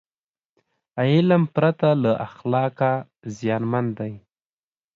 [1.01, 2.93] علم پرته له اخلاقه
[3.37, 4.13] زیانمن دی.